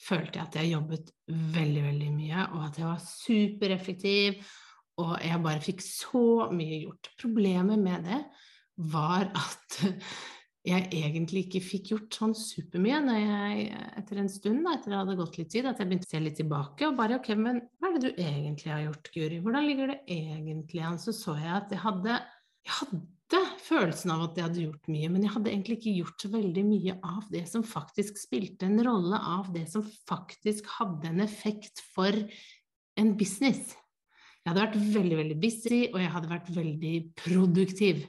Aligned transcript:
følte 0.00 0.38
jeg 0.40 0.48
at 0.48 0.58
jeg 0.60 0.72
jobbet 0.72 1.12
veldig, 1.28 1.84
veldig 1.90 2.10
mye, 2.14 2.44
og 2.54 2.66
at 2.68 2.80
jeg 2.80 2.88
var 2.88 3.00
supereffektiv, 3.04 4.52
og 5.00 5.16
jeg 5.24 5.42
bare 5.44 5.64
fikk 5.64 5.82
så 5.84 6.26
mye 6.52 6.82
gjort. 6.84 7.10
Problemet 7.20 7.80
med 7.80 8.08
det 8.08 8.20
var 8.90 9.28
at 9.28 9.80
jeg 10.66 10.88
egentlig 10.92 11.46
ikke 11.46 11.62
fikk 11.64 11.92
gjort 11.94 12.16
sånn 12.18 12.34
supermye 12.36 12.98
når 13.06 13.22
etter 14.00 14.20
en 14.20 14.28
stund, 14.28 14.60
da, 14.66 14.74
etter 14.76 14.92
det 14.92 14.98
hadde 14.98 15.16
gått 15.20 15.38
litt 15.40 15.52
tid, 15.54 15.68
at 15.68 15.80
jeg 15.80 15.88
begynte 15.88 16.08
å 16.08 16.12
se 16.12 16.20
litt 16.20 16.36
tilbake 16.40 16.88
og 16.88 16.98
bare 16.98 17.16
ok, 17.16 17.30
men 17.40 17.62
hva 17.80 17.88
er 17.88 17.96
det 17.96 18.02
du 18.10 18.20
egentlig 18.20 18.72
har 18.74 18.82
gjort, 18.84 19.08
Guri? 19.14 19.40
Hvordan 19.40 19.68
ligger 19.68 19.94
det 19.94 19.98
egentlig 20.18 20.84
an? 20.84 21.00
Så 21.00 21.16
så 21.16 21.36
jeg 21.40 21.54
at 21.54 21.72
jeg 21.72 21.80
hadde, 21.80 22.20
jeg 22.68 22.76
hadde 22.82 23.00
følelsen 23.62 24.10
av 24.14 24.24
at 24.24 24.38
jeg 24.38 24.46
hadde 24.46 24.62
gjort 24.64 24.88
mye, 24.90 25.10
men 25.12 25.24
jeg 25.24 25.32
hadde 25.34 25.50
egentlig 25.52 25.76
ikke 25.78 25.96
gjort 26.00 26.24
så 26.24 26.30
veldig 26.32 26.64
mye 26.66 26.94
av 27.06 27.28
det 27.30 27.44
som 27.50 27.66
faktisk 27.66 28.18
spilte 28.18 28.66
en 28.66 28.80
rolle, 28.86 29.18
av 29.18 29.52
det 29.54 29.66
som 29.70 29.84
faktisk 30.08 30.66
hadde 30.78 31.12
en 31.12 31.22
effekt 31.22 31.82
for 31.94 32.16
en 33.00 33.12
business. 33.18 33.76
Jeg 34.40 34.50
hadde 34.50 34.64
vært 34.64 34.80
veldig, 34.96 35.18
veldig 35.20 35.38
busy, 35.40 35.80
og 35.92 36.00
jeg 36.00 36.12
hadde 36.14 36.32
vært 36.32 36.50
veldig 36.56 36.94
produktiv. 37.20 38.04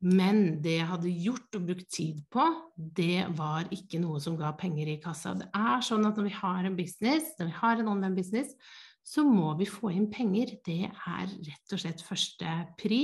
Men 0.00 0.62
det 0.64 0.78
jeg 0.78 0.88
hadde 0.88 1.12
gjort 1.26 1.56
og 1.58 1.66
brukt 1.68 1.90
tid 1.92 2.22
på, 2.32 2.46
det 2.74 3.26
var 3.36 3.68
ikke 3.74 4.00
noe 4.00 4.20
som 4.24 4.38
ga 4.40 4.54
penger 4.56 4.88
i 4.88 5.00
kassa. 5.02 5.34
Det 5.36 5.50
er 5.52 5.84
sånn 5.84 6.08
at 6.08 6.16
når 6.16 6.30
vi 6.30 6.38
har 6.38 6.64
en 6.64 6.78
business, 6.78 7.34
når 7.36 7.50
vi 7.50 7.58
har 7.58 7.82
en 7.82 7.92
online 7.92 8.16
business, 8.16 8.56
så 9.04 9.24
må 9.26 9.52
vi 9.60 9.68
få 9.68 9.92
inn 9.92 10.08
penger. 10.12 10.56
Det 10.64 10.88
er 10.88 11.28
rett 11.28 11.76
og 11.76 11.82
slett 11.82 12.04
første 12.04 12.56
pri 12.80 13.02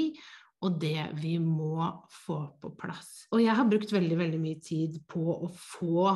og 0.64 0.78
det 0.80 1.08
vi 1.20 1.36
må 1.42 1.84
få 2.24 2.38
på 2.62 2.72
plass. 2.78 3.26
Og 3.34 3.42
jeg 3.44 3.56
har 3.56 3.68
brukt 3.68 3.92
veldig, 3.92 4.18
veldig 4.18 4.40
mye 4.40 4.60
tid 4.64 5.00
på 5.10 5.24
å 5.34 5.50
få 5.52 6.08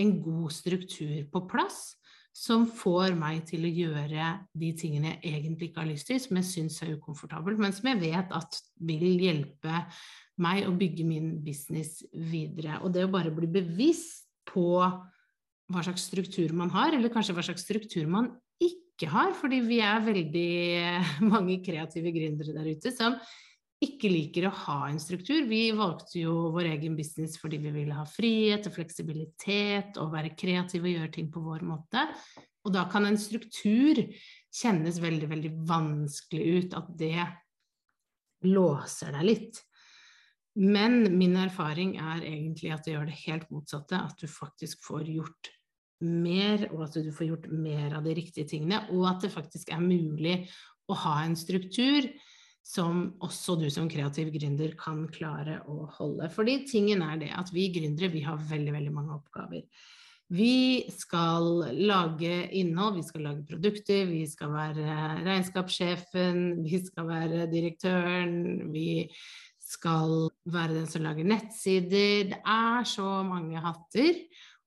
en 0.00 0.14
god 0.24 0.54
struktur 0.54 1.18
på 1.32 1.44
plass 1.50 1.92
som 2.32 2.64
får 2.64 3.12
meg 3.18 3.42
til 3.50 3.66
å 3.68 3.70
gjøre 3.70 4.28
de 4.56 4.70
tingene 4.80 5.18
jeg 5.18 5.34
egentlig 5.36 5.68
ikke 5.68 5.82
har 5.82 5.90
lyst 5.90 6.08
til, 6.08 6.20
som 6.22 6.38
jeg 6.40 6.48
syns 6.48 6.78
er 6.80 6.94
ukomfortabelt, 6.96 7.60
men 7.60 7.74
som 7.76 7.90
jeg 7.90 8.00
vet 8.00 8.32
at 8.32 8.56
vil 8.80 9.20
hjelpe 9.20 9.82
meg 10.40 10.64
å 10.64 10.72
bygge 10.72 11.04
min 11.04 11.34
business 11.44 12.00
videre. 12.10 12.80
Og 12.80 12.94
det 12.94 13.04
å 13.04 13.12
bare 13.12 13.34
bli 13.34 13.50
bevisst 13.52 14.30
på 14.48 14.80
hva 14.80 15.84
slags 15.84 16.08
struktur 16.08 16.54
man 16.56 16.72
har, 16.72 16.96
eller 16.96 17.12
kanskje 17.12 17.36
hva 17.36 17.44
slags 17.44 17.64
struktur 17.66 18.08
man 18.10 18.32
ikke 18.62 19.10
har, 19.12 19.32
fordi 19.36 19.60
vi 19.68 19.82
er 19.84 20.04
veldig 20.04 20.50
mange 21.32 21.60
kreative 21.64 22.14
gründere 22.16 22.56
der 22.56 22.72
ute 22.72 22.96
som 22.96 23.20
ikke 23.82 24.10
liker 24.12 24.46
å 24.46 24.54
ha 24.64 24.76
en 24.88 25.00
struktur. 25.02 25.42
Vi 25.50 25.64
valgte 25.74 26.20
jo 26.20 26.34
vår 26.54 26.70
egen 26.76 26.94
business 26.98 27.34
fordi 27.40 27.58
vi 27.64 27.72
ville 27.74 27.96
ha 27.96 28.04
frihet 28.06 28.68
og 28.68 28.76
fleksibilitet 28.76 29.98
og 30.02 30.12
være 30.14 30.34
kreative 30.38 30.86
og 30.86 30.96
gjøre 30.96 31.12
ting 31.16 31.30
på 31.32 31.42
vår 31.42 31.64
måte. 31.66 32.06
Og 32.62 32.74
da 32.76 32.86
kan 32.90 33.08
en 33.08 33.18
struktur 33.18 33.98
kjennes 34.52 35.00
veldig, 35.02 35.28
veldig 35.32 35.52
vanskelig 35.66 36.44
ut, 36.58 36.76
at 36.78 36.90
det 36.98 37.26
låser 38.46 39.14
deg 39.16 39.26
litt. 39.26 39.62
Men 40.62 41.06
min 41.16 41.34
erfaring 41.40 41.96
er 41.96 42.22
egentlig 42.28 42.70
at 42.74 42.84
det 42.84 42.94
gjør 42.94 43.08
det 43.08 43.22
helt 43.24 43.50
motsatte, 43.54 43.98
at 43.98 44.20
du 44.20 44.28
faktisk 44.30 44.84
får 44.84 45.08
gjort 45.10 45.50
mer, 46.02 46.68
og 46.74 46.84
at 46.86 46.98
du 47.02 47.10
får 47.14 47.28
gjort 47.30 47.48
mer 47.54 47.96
av 47.96 48.04
de 48.06 48.14
riktige 48.18 48.50
tingene, 48.50 48.82
og 48.92 49.08
at 49.10 49.24
det 49.24 49.32
faktisk 49.32 49.72
er 49.72 49.82
mulig 49.82 50.42
å 50.90 50.98
ha 50.98 51.22
en 51.24 51.38
struktur 51.38 52.10
som 52.62 53.08
også 53.22 53.56
du 53.60 53.66
som 53.74 53.88
kreativ 53.90 54.30
gründer 54.34 54.76
kan 54.78 55.04
klare 55.12 55.58
å 55.68 55.86
holde. 55.98 56.30
Fordi 56.32 56.62
tingen 56.70 57.02
er 57.04 57.18
det 57.20 57.32
at 57.34 57.50
vi 57.54 57.70
gründere 57.74 58.12
vi 58.12 58.22
har 58.24 58.38
veldig, 58.38 58.76
veldig 58.78 58.94
mange 58.94 59.18
oppgaver. 59.18 59.66
Vi 60.32 60.88
skal 60.94 61.74
lage 61.76 62.46
innhold, 62.56 62.96
vi 62.96 63.04
skal 63.04 63.26
lage 63.26 63.44
produkter, 63.50 64.06
vi 64.08 64.22
skal 64.30 64.54
være 64.54 65.00
regnskapssjefen, 65.26 66.62
vi 66.64 66.80
skal 66.86 67.10
være 67.10 67.50
direktøren, 67.52 68.70
vi 68.72 69.10
skal 69.60 70.30
være 70.48 70.78
den 70.78 70.88
som 70.88 71.04
lager 71.04 71.28
nettsider. 71.28 72.30
Det 72.32 72.40
er 72.40 72.88
så 72.88 73.10
mange 73.26 73.60
hatter 73.60 74.22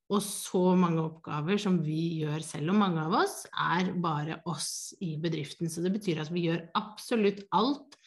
og 0.06 0.22
så 0.22 0.76
mange 0.78 1.02
oppgaver 1.02 1.58
som 1.62 1.80
vi 1.82 2.22
gjør 2.22 2.44
selv, 2.46 2.74
og 2.74 2.82
mange 2.84 3.06
av 3.08 3.16
oss 3.24 3.40
er 3.50 3.90
bare 4.02 4.38
oss 4.50 4.94
i 5.02 5.16
bedriften. 5.22 5.72
Så 5.72 5.82
det 5.82 5.96
betyr 5.96 6.22
at 6.22 6.30
vi 6.34 6.46
gjør 6.46 6.68
absolutt 6.78 7.42
alt 7.56 7.98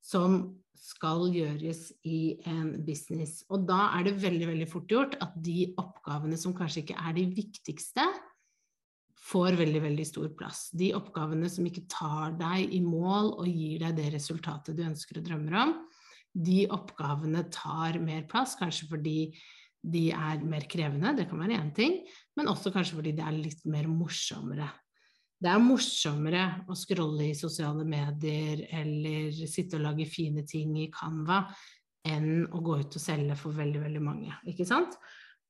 som 0.00 0.38
skal 0.80 1.26
gjøres 1.34 1.90
i 2.08 2.38
en 2.48 2.70
business. 2.86 3.42
Og 3.52 3.66
da 3.68 3.90
er 3.98 4.06
det 4.06 4.16
veldig, 4.22 4.48
veldig 4.52 4.68
fort 4.70 4.92
gjort 4.92 5.18
at 5.20 5.34
de 5.44 5.74
oppgavene 5.80 6.38
som 6.40 6.54
kanskje 6.56 6.84
ikke 6.84 6.98
er 7.02 7.16
de 7.18 7.26
viktigste, 7.36 8.06
får 9.26 9.58
veldig, 9.58 9.82
veldig 9.82 10.06
stor 10.06 10.30
plass. 10.38 10.68
De 10.76 10.92
oppgavene 10.94 11.48
som 11.50 11.66
ikke 11.66 11.88
tar 11.90 12.36
deg 12.38 12.72
i 12.76 12.80
mål 12.84 13.32
og 13.34 13.48
gir 13.50 13.82
deg 13.82 13.96
det 13.98 14.12
resultatet 14.14 14.78
du 14.78 14.84
ønsker 14.86 15.18
og 15.18 15.26
drømmer 15.26 15.56
om, 15.64 15.76
de 16.36 16.66
oppgavene 16.70 17.46
tar 17.52 17.98
mer 18.04 18.26
plass, 18.30 18.54
kanskje 18.60 18.90
fordi 18.90 19.18
de 19.86 20.08
er 20.14 20.42
mer 20.46 20.66
krevende, 20.70 21.14
det 21.16 21.28
kan 21.30 21.40
være 21.40 21.60
én 21.60 21.70
ting, 21.74 22.00
men 22.36 22.50
også 22.50 22.72
kanskje 22.74 22.98
fordi 22.98 23.14
det 23.16 23.24
er 23.26 23.36
litt 23.36 23.62
mer 23.70 23.88
morsommere. 23.90 24.68
Det 25.36 25.50
er 25.52 25.60
morsommere 25.60 26.44
å 26.72 26.76
scrolle 26.78 27.28
i 27.28 27.36
sosiale 27.36 27.84
medier 27.86 28.64
eller 28.80 29.34
sitte 29.46 29.76
og 29.76 29.84
lage 29.84 30.08
fine 30.08 30.46
ting 30.48 30.72
i 30.80 30.88
Canva 30.92 31.42
enn 32.06 32.46
å 32.54 32.62
gå 32.64 32.80
ut 32.80 32.96
og 32.96 33.02
selge 33.02 33.36
for 33.38 33.56
veldig, 33.56 33.82
veldig 33.82 34.02
mange, 34.02 34.32
ikke 34.48 34.66
sant? 34.68 34.96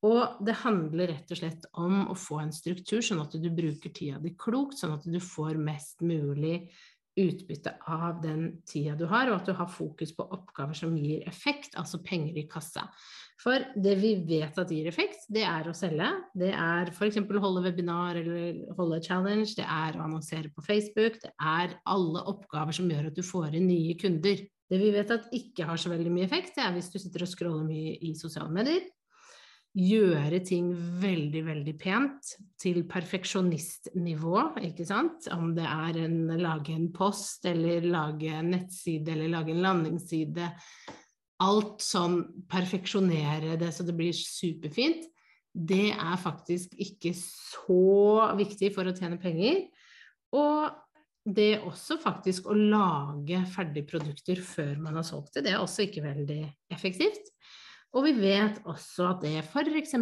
Og 0.06 0.42
det 0.44 0.58
handler 0.60 1.10
rett 1.12 1.30
og 1.32 1.38
slett 1.40 1.64
om 1.80 2.10
å 2.12 2.16
få 2.18 2.40
en 2.42 2.52
struktur, 2.54 3.00
sånn 3.04 3.22
at 3.22 3.36
du 3.40 3.48
bruker 3.54 3.92
tida 3.94 4.20
di 4.22 4.34
klokt, 4.38 4.76
sånn 4.80 4.96
at 4.98 5.06
du 5.08 5.18
får 5.22 5.56
mest 5.60 6.04
mulig 6.04 6.68
utbytte 7.16 7.72
av 7.88 8.20
den 8.22 8.58
tida 8.68 8.96
du 8.98 9.06
har, 9.08 9.30
og 9.30 9.40
at 9.40 9.48
du 9.48 9.54
har 9.56 9.70
fokus 9.72 10.12
på 10.16 10.26
oppgaver 10.36 10.76
som 10.76 10.96
gir 10.98 11.24
effekt, 11.28 11.76
altså 11.80 12.02
penger 12.04 12.36
i 12.36 12.46
kassa. 12.50 12.84
For 13.40 13.62
det 13.76 13.94
vi 14.00 14.14
vet 14.26 14.56
at 14.58 14.72
gir 14.72 14.88
effekt, 14.88 15.26
det 15.32 15.44
er 15.48 15.68
å 15.68 15.74
selge. 15.76 16.08
Det 16.36 16.50
er 16.52 16.90
f.eks. 16.92 17.20
holde 17.20 17.62
webinar 17.66 18.18
eller 18.20 18.62
holde 18.78 19.00
challenge, 19.04 19.54
det 19.58 19.66
er 19.66 19.96
å 19.96 20.04
annonsere 20.06 20.52
på 20.52 20.64
Facebook, 20.64 21.20
det 21.22 21.32
er 21.36 21.76
alle 21.84 22.24
oppgaver 22.32 22.76
som 22.76 22.90
gjør 22.90 23.10
at 23.10 23.16
du 23.18 23.24
får 23.26 23.56
inn 23.56 23.68
nye 23.70 23.96
kunder. 24.00 24.44
Det 24.66 24.80
vi 24.80 24.90
vet 24.90 25.12
at 25.14 25.28
ikke 25.36 25.68
har 25.68 25.78
så 25.78 25.92
veldig 25.92 26.12
mye 26.12 26.26
effekt, 26.26 26.56
det 26.56 26.64
er 26.64 26.74
hvis 26.74 26.90
du 26.90 26.98
sitter 26.98 27.22
og 27.22 27.30
scroller 27.30 27.66
mye 27.68 27.96
i 28.02 28.16
sosiale 28.18 28.50
medier. 28.52 28.82
Gjøre 29.76 30.38
ting 30.40 30.70
veldig, 31.02 31.42
veldig 31.44 31.74
pent 31.76 32.30
til 32.60 32.80
perfeksjonistnivå, 32.88 34.36
ikke 34.64 34.86
sant. 34.88 35.26
Om 35.34 35.50
det 35.58 35.66
er 35.68 35.98
en 36.06 36.30
lage 36.40 36.72
en 36.72 36.88
post 36.96 37.44
eller 37.48 37.84
lage 37.84 38.30
en 38.32 38.54
nettside 38.54 39.12
eller 39.12 39.34
lage 39.34 39.52
en 39.52 39.60
landingsside 39.66 40.48
alt 41.44 41.84
sånn 41.84 42.22
perfeksjonere 42.48 43.58
det 43.60 43.68
så 43.74 43.84
det 43.84 43.94
blir 43.98 44.16
superfint, 44.16 45.04
det 45.56 45.92
er 45.92 46.16
faktisk 46.20 46.72
ikke 46.80 47.12
så 47.16 48.32
viktig 48.36 48.72
for 48.74 48.88
å 48.88 48.94
tjene 48.96 49.20
penger. 49.20 49.62
Og 50.36 50.72
det 51.26 51.46
er 51.56 51.64
også 51.66 51.96
faktisk 52.00 52.48
å 52.48 52.56
lage 52.56 53.40
ferdige 53.52 53.88
produkter 53.88 54.40
før 54.44 54.76
man 54.82 55.00
har 55.00 55.06
solgt 55.06 55.36
det, 55.36 55.46
det 55.46 55.54
er 55.56 55.62
også 55.62 55.88
ikke 55.88 56.04
veldig 56.04 56.42
effektivt. 56.72 57.32
Og 57.96 58.04
vi 58.04 58.12
vet 58.18 58.60
også 58.68 59.10
at 59.14 59.22
det 59.24 59.38
f.eks. 59.40 59.94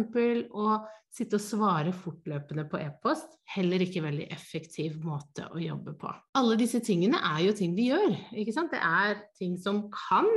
å 0.51 0.69
sitte 1.15 1.37
og 1.37 1.43
svare 1.43 1.93
fortløpende 1.95 2.65
på 2.67 2.81
e-post, 2.83 3.37
heller 3.55 3.85
ikke 3.85 4.03
veldig 4.03 4.27
effektiv 4.35 4.97
måte 5.05 5.47
å 5.47 5.61
jobbe 5.61 5.93
på. 5.99 6.11
Alle 6.35 6.57
disse 6.59 6.81
tingene 6.83 7.21
er 7.23 7.45
jo 7.45 7.55
ting 7.55 7.75
vi 7.77 7.87
gjør, 7.93 8.17
ikke 8.35 8.55
sant. 8.55 8.75
Det 8.75 8.81
er 8.83 9.21
ting 9.39 9.55
som 9.61 9.85
kan 9.93 10.27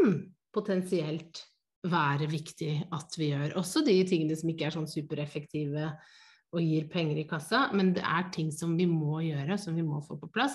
potensielt 0.54 1.42
være 1.88 2.28
viktig 2.30 2.72
at 2.94 3.18
vi 3.18 3.32
gjør. 3.32 3.56
Også 3.58 3.82
de 3.86 3.96
tingene 4.06 4.38
som 4.38 4.50
ikke 4.52 4.68
er 4.68 4.76
sånn 4.76 4.90
supereffektive 4.90 5.90
og 6.54 6.62
gir 6.62 6.86
penger 6.92 7.18
i 7.20 7.26
kassa, 7.28 7.66
men 7.76 7.92
det 7.96 8.06
er 8.06 8.30
ting 8.34 8.52
som 8.54 8.78
vi 8.78 8.86
må 8.88 9.18
gjøre, 9.26 9.58
som 9.60 9.76
vi 9.76 9.84
må 9.84 10.00
få 10.06 10.16
på 10.20 10.30
plass. 10.32 10.54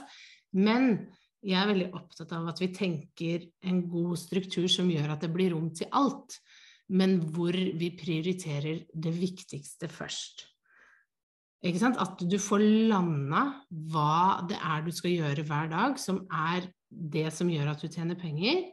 Men 0.55 1.09
jeg 1.43 1.59
er 1.59 1.69
veldig 1.69 1.91
opptatt 1.99 2.31
av 2.35 2.47
at 2.53 2.61
vi 2.63 2.71
tenker 2.73 3.47
en 3.67 3.83
god 3.91 4.15
struktur 4.21 4.69
som 4.71 4.87
gjør 4.89 5.17
at 5.17 5.25
det 5.25 5.33
blir 5.35 5.51
rom 5.51 5.67
til 5.75 5.91
alt 5.91 6.39
men 6.91 7.19
hvor 7.33 7.55
vi 7.55 7.89
prioriterer 7.97 8.83
det 8.93 9.13
viktigste 9.15 9.87
først. 9.91 10.47
At 11.63 12.19
du 12.27 12.35
får 12.43 12.63
landa 12.91 13.45
hva 13.93 14.43
det 14.49 14.57
er 14.59 14.83
du 14.83 14.91
skal 14.91 15.13
gjøre 15.13 15.45
hver 15.47 15.69
dag, 15.71 15.99
som 15.99 16.25
er 16.27 16.67
det 16.91 17.29
som 17.33 17.49
gjør 17.49 17.71
at 17.71 17.83
du 17.83 17.87
tjener 17.87 18.19
penger, 18.19 18.65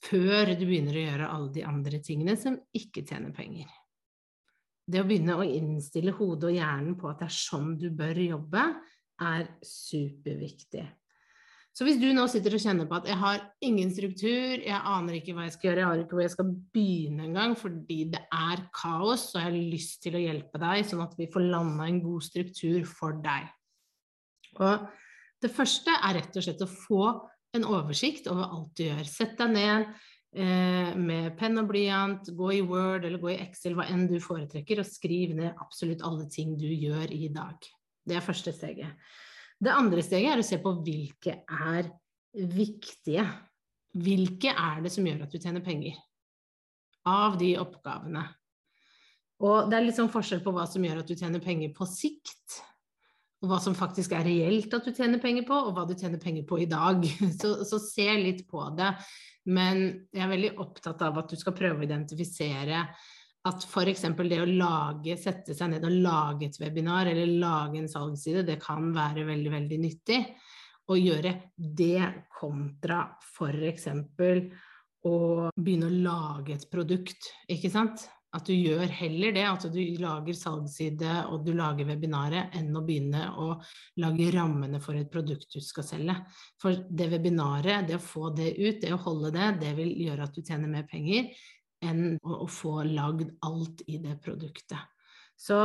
før 0.00 0.54
du 0.56 0.64
begynner 0.64 0.96
å 0.96 1.04
gjøre 1.04 1.28
alle 1.28 1.52
de 1.52 1.66
andre 1.68 2.00
tingene 2.00 2.36
som 2.40 2.56
ikke 2.72 3.04
tjener 3.04 3.34
penger. 3.36 3.68
Det 4.90 5.02
å 5.02 5.06
begynne 5.06 5.36
å 5.36 5.44
innstille 5.44 6.14
hodet 6.16 6.48
og 6.48 6.56
hjernen 6.56 6.96
på 6.98 7.10
at 7.10 7.20
det 7.20 7.28
er 7.28 7.36
sånn 7.36 7.76
du 7.78 7.90
bør 7.94 8.22
jobbe, 8.24 8.64
er 9.20 9.44
superviktig. 9.60 10.86
Så 11.70 11.86
hvis 11.86 12.00
du 12.00 12.08
nå 12.12 12.24
sitter 12.28 12.56
og 12.56 12.62
kjenner 12.64 12.88
på 12.90 12.98
at 12.98 13.06
jeg 13.08 13.16
har 13.20 13.42
ingen 13.64 13.92
struktur, 13.94 14.58
jeg 14.58 14.74
aner 14.74 15.16
ikke 15.16 15.36
hva 15.36 15.46
jeg 15.46 15.54
skal 15.54 15.68
gjøre, 15.68 15.80
jeg 15.80 15.88
har 15.88 16.02
ikke 16.02 16.16
hvor 16.16 16.24
jeg 16.24 16.34
skal 16.34 16.50
begynne 16.74 17.26
engang 17.28 17.54
fordi 17.58 18.00
det 18.10 18.22
er 18.26 18.64
kaos, 18.74 19.28
så 19.30 19.38
jeg 19.38 19.46
har 19.46 19.58
lyst 19.74 20.00
til 20.02 20.18
å 20.18 20.22
hjelpe 20.24 20.60
deg, 20.60 20.82
sånn 20.88 21.04
at 21.06 21.14
vi 21.18 21.30
får 21.30 21.46
landa 21.46 21.86
en 21.86 22.02
god 22.02 22.26
struktur 22.26 22.82
for 22.90 23.20
deg. 23.22 23.46
Og 24.58 24.88
det 25.40 25.52
første 25.54 25.94
er 25.94 26.18
rett 26.18 26.36
og 26.36 26.44
slett 26.44 26.66
å 26.66 26.70
få 26.70 27.04
en 27.56 27.66
oversikt 27.66 28.26
over 28.30 28.50
alt 28.50 28.74
du 28.76 28.84
gjør. 28.88 29.06
Sett 29.08 29.38
deg 29.38 29.54
ned 29.54 29.86
eh, 30.34 30.90
med 30.98 31.32
penn 31.38 31.62
og 31.62 31.70
blyant, 31.70 32.34
gå 32.36 32.52
i 32.58 32.62
Word 32.66 33.06
eller 33.06 33.22
gå 33.22 33.32
i 33.32 33.40
Excel, 33.46 33.78
hva 33.78 33.86
enn 33.90 34.08
du 34.10 34.18
foretrekker, 34.22 34.82
og 34.82 34.90
skriv 34.90 35.34
ned 35.38 35.54
absolutt 35.54 36.04
alle 36.06 36.26
ting 36.34 36.58
du 36.58 36.68
gjør 36.68 37.14
i 37.14 37.30
dag. 37.34 37.70
Det 38.06 38.18
er 38.18 38.26
første 38.26 38.52
steget. 38.54 39.10
Det 39.60 39.72
andre 39.72 40.02
steget 40.04 40.32
er 40.32 40.40
å 40.40 40.46
se 40.46 40.56
på 40.62 40.72
hvilke 40.80 41.42
er 41.44 41.90
viktige. 42.32 43.26
Hvilke 44.00 44.54
er 44.54 44.84
det 44.84 44.92
som 44.94 45.06
gjør 45.06 45.26
at 45.26 45.34
du 45.34 45.40
tjener 45.40 45.64
penger? 45.64 45.98
Av 47.10 47.36
de 47.40 47.52
oppgavene. 47.60 48.24
Og 49.44 49.70
det 49.70 49.76
er 49.76 49.86
litt 49.86 49.96
sånn 49.96 50.12
forskjell 50.12 50.42
på 50.44 50.52
hva 50.54 50.66
som 50.68 50.84
gjør 50.84 51.00
at 51.02 51.08
du 51.08 51.16
tjener 51.16 51.42
penger 51.44 51.72
på 51.76 51.88
sikt, 51.88 52.60
og 53.40 53.48
hva 53.48 53.56
som 53.64 53.76
faktisk 53.76 54.12
er 54.12 54.26
reelt 54.28 54.74
at 54.76 54.84
du 54.84 54.92
tjener 54.92 55.20
penger 55.20 55.46
på, 55.48 55.56
og 55.56 55.72
hva 55.76 55.86
du 55.88 55.94
tjener 55.96 56.20
penger 56.20 56.44
på 56.48 56.60
i 56.60 56.68
dag. 56.68 57.04
Så, 57.40 57.54
så 57.68 57.80
se 57.80 58.08
litt 58.20 58.44
på 58.48 58.66
det. 58.76 58.92
Men 59.48 59.86
jeg 60.12 60.24
er 60.24 60.34
veldig 60.34 60.50
opptatt 60.60 61.00
av 61.06 61.16
at 61.22 61.32
du 61.32 61.40
skal 61.40 61.56
prøve 61.56 61.80
å 61.80 61.86
identifisere 61.86 62.84
at 63.48 63.64
f.eks. 63.64 64.04
det 64.20 64.40
å 64.42 64.48
lage, 64.48 65.16
sette 65.16 65.56
seg 65.56 65.72
ned 65.72 65.84
og 65.88 65.96
lage 66.04 66.50
et 66.50 66.60
webinar 66.60 67.08
eller 67.08 67.38
lage 67.40 67.80
en 67.80 67.88
salgsside, 67.88 68.44
det 68.44 68.60
kan 68.60 68.90
være 68.92 69.24
veldig, 69.28 69.52
veldig 69.54 69.80
nyttig. 69.80 70.20
Å 70.90 70.96
gjøre 70.98 71.34
det 71.56 72.28
kontra 72.36 73.04
f.eks. 73.22 73.88
å 75.08 75.18
begynne 75.56 75.88
å 75.88 76.00
lage 76.04 76.56
et 76.58 76.66
produkt, 76.72 77.30
ikke 77.48 77.72
sant. 77.72 78.08
At 78.30 78.46
du 78.46 78.52
gjør 78.54 78.86
heller 78.94 79.32
det, 79.34 79.42
at 79.42 79.64
du 79.74 79.78
lager 79.98 80.36
salgsside 80.38 81.14
og 81.32 81.40
du 81.42 81.50
lager 81.58 81.88
webinaret, 81.88 82.52
enn 82.54 82.76
å 82.78 82.82
begynne 82.86 83.24
å 83.42 83.56
lage 83.98 84.28
rammene 84.36 84.78
for 84.84 84.94
et 84.94 85.10
produkt 85.10 85.56
du 85.56 85.64
skal 85.64 85.86
selge. 85.88 86.14
For 86.62 86.84
det 86.86 87.08
webinaret, 87.10 87.88
det 87.88 87.96
å 87.96 88.04
få 88.04 88.30
det 88.36 88.52
ut, 88.60 88.78
det 88.84 88.92
å 88.94 89.00
holde 89.02 89.32
det, 89.34 89.48
det 89.64 89.72
vil 89.80 89.96
gjøre 90.04 90.28
at 90.28 90.36
du 90.36 90.44
tjener 90.44 90.70
mer 90.70 90.86
penger 90.90 91.32
enn 91.84 92.18
å, 92.22 92.46
få 92.50 92.82
lagd 92.86 93.30
alt 93.46 93.82
i 93.88 93.98
det 94.02 94.16
produktet. 94.24 94.78
Så, 95.40 95.56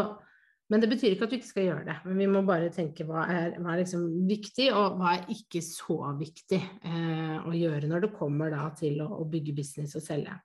men 0.72 0.82
det 0.82 0.90
betyr 0.94 1.14
ikke 1.14 1.28
at 1.28 1.36
vi 1.36 1.40
ikke 1.42 1.52
skal 1.52 1.68
gjøre 1.68 1.86
det. 1.90 1.96
Men 2.08 2.20
vi 2.24 2.28
må 2.32 2.42
bare 2.48 2.72
tenke 2.74 3.08
hva 3.08 3.26
er, 3.32 3.58
hva 3.60 3.74
er 3.74 3.84
liksom 3.84 4.06
viktig, 4.30 4.70
og 4.74 5.00
hva 5.00 5.16
er 5.18 5.32
ikke 5.36 5.62
så 5.66 6.00
viktig 6.20 6.62
eh, 6.62 7.38
å 7.44 7.56
gjøre 7.56 7.90
når 7.92 8.08
det 8.08 8.14
kommer 8.18 8.56
til 8.80 9.02
å, 9.04 9.10
å, 9.20 9.26
bygge 9.30 9.56
business 9.58 9.98
og 10.00 10.06
selge. 10.06 10.38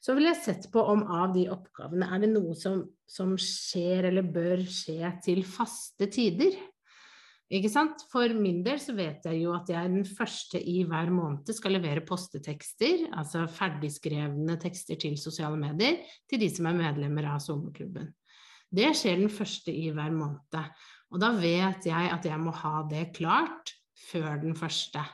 Så 0.00 0.14
vil 0.14 0.28
jeg 0.28 0.38
sett 0.38 0.66
på 0.70 0.82
om 0.86 1.02
av 1.10 1.32
de 1.34 1.46
oppgavene 1.50 2.08
er 2.12 2.22
det 2.22 2.30
noe 2.30 2.54
som, 2.58 2.82
som 3.08 3.34
skjer 3.40 4.10
eller 4.10 4.26
bør 4.28 4.62
skje 4.70 5.10
til 5.24 5.42
faste 5.48 6.08
tider. 6.12 6.54
Ikke 7.46 7.70
sant? 7.70 8.02
For 8.10 8.32
min 8.34 8.64
del 8.66 8.80
så 8.82 8.90
vet 8.96 9.26
jeg 9.28 9.38
jo 9.44 9.52
at 9.54 9.68
jeg 9.70 9.90
den 9.92 10.06
første 10.08 10.58
i 10.58 10.80
hver 10.88 11.12
måned 11.14 11.52
skal 11.54 11.76
levere 11.76 12.02
postetekster, 12.06 13.06
altså 13.14 13.44
ferdigskrevne 13.46 14.56
tekster 14.62 14.98
til 14.98 15.14
sosiale 15.20 15.58
medier, 15.60 16.00
til 16.26 16.42
de 16.42 16.50
som 16.50 16.66
er 16.66 16.80
medlemmer 16.80 17.28
av 17.30 17.42
sommerklubben. 17.44 18.10
Det 18.74 18.90
skjer 18.98 19.20
den 19.22 19.30
første 19.30 19.70
i 19.70 19.92
hver 19.94 20.10
måned. 20.10 20.58
Og 21.14 21.22
da 21.22 21.30
vet 21.38 21.86
jeg 21.86 22.10
at 22.10 22.26
jeg 22.26 22.40
må 22.42 22.50
ha 22.64 22.80
det 22.90 23.12
klart 23.14 23.76
før 24.08 24.42
den 24.42 24.58
første. 24.58 25.04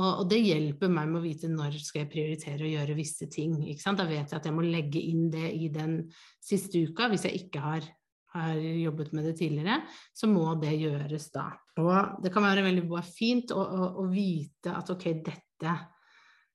Og, 0.00 0.24
det 0.30 0.38
hjelper 0.40 0.88
meg 0.88 1.10
med 1.10 1.20
å 1.20 1.24
vite 1.26 1.48
når 1.50 1.76
skal 1.82 2.04
jeg 2.04 2.12
prioritere 2.14 2.64
å 2.64 2.70
gjøre 2.70 2.96
visse 2.96 3.28
ting. 3.28 3.58
Da 3.60 4.06
vet 4.08 4.30
jeg 4.30 4.38
at 4.38 4.46
jeg 4.48 4.56
må 4.56 4.64
legge 4.64 5.02
inn 5.02 5.28
det 5.32 5.50
i 5.52 5.68
den 5.72 6.06
siste 6.40 6.80
uka 6.88 7.10
hvis 7.10 7.26
jeg 7.28 7.44
ikke 7.44 7.64
har 7.64 7.88
har 8.34 8.58
jobbet 8.58 9.12
med 9.16 9.26
det 9.26 9.36
tidligere, 9.40 9.80
så 10.14 10.28
må 10.30 10.52
det 10.60 10.76
gjøres 10.78 11.30
da. 11.34 11.48
Og 11.80 12.22
det 12.22 12.32
kan 12.34 12.44
være 12.46 12.66
veldig 12.66 13.02
fint 13.06 13.54
å, 13.54 13.60
å, 13.60 13.88
å 14.02 14.06
vite 14.10 14.74
at 14.76 14.92
ok, 14.92 15.06
dette, 15.26 15.74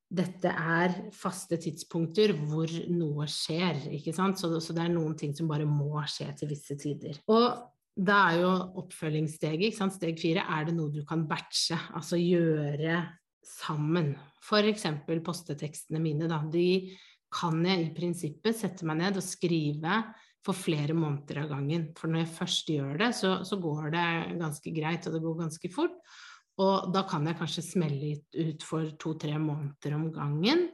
dette 0.07 0.51
er 0.55 0.97
faste 1.15 1.59
tidspunkter 1.61 2.35
hvor 2.45 2.71
noe 2.93 3.27
skjer, 3.31 3.89
ikke 3.97 4.15
sant. 4.15 4.39
Så, 4.39 4.53
så, 4.63 4.75
det 4.75 4.85
er 4.85 4.93
noen 4.95 5.17
ting 5.19 5.35
som 5.35 5.49
bare 5.51 5.67
må 5.67 5.99
skje 6.07 6.29
til 6.39 6.51
visse 6.53 6.77
tider. 6.79 7.19
Og 7.31 7.49
da 7.95 8.21
er 8.29 8.41
jo 8.43 8.53
oppfølgingssteget, 8.83 9.69
ikke 9.69 9.79
sant? 9.79 9.95
steg 9.95 10.19
fire, 10.19 10.43
er 10.51 10.67
det 10.67 10.75
noe 10.75 10.91
du 10.91 11.03
kan 11.07 11.27
batche, 11.27 11.77
altså 11.95 12.19
gjøre 12.19 13.01
sammen. 13.45 14.13
Eksempel 14.45 15.21
postetekstene 15.25 15.99
mine, 16.01 16.27
da. 16.29 16.41
De 16.51 16.93
kan 17.35 17.57
jeg 17.65 17.87
i 17.87 17.93
prinsippet 17.95 18.57
sette 18.57 18.87
meg 18.87 18.99
ned 19.01 19.19
og 19.19 19.25
skrive 19.25 20.03
for 20.45 20.57
flere 20.57 20.93
måneder 20.93 21.41
av 21.43 21.51
gangen. 21.55 21.89
For 21.97 22.11
når 22.11 22.23
jeg 22.23 22.33
først 22.37 22.71
gjør 22.75 23.01
det, 23.01 23.11
så, 23.17 23.33
så, 23.47 23.57
går 23.61 23.91
det 23.95 24.07
ganske 24.41 24.73
greit, 24.75 25.07
og 25.07 25.17
det 25.17 25.23
går 25.25 25.37
ganske 25.41 25.71
fort. 25.73 25.99
Og 26.61 26.89
da 26.95 27.03
kan 27.09 27.25
jeg 27.27 27.39
kanskje 27.39 27.65
smelle 27.65 28.15
ut 28.37 28.63
for 28.63 28.93
to-tre 29.01 29.35
måneder 29.41 29.97
om 29.97 30.07
gangen 30.13 30.67